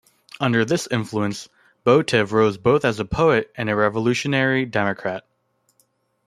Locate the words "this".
0.65-0.87